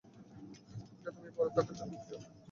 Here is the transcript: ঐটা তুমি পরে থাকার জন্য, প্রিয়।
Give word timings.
ঐটা 0.91 1.11
তুমি 1.11 1.29
পরে 1.37 1.49
থাকার 1.55 1.75
জন্য, 1.79 1.93
প্রিয়। 2.01 2.19